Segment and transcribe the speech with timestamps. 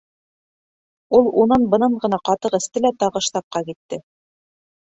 [1.17, 4.05] Ул унан-бынан ғына ҡатыҡ эсте лә тағы штабҡа китте.